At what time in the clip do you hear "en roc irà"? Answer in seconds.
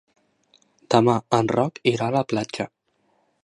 1.39-2.07